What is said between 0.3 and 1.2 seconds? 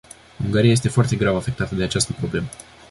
Ungaria este foarte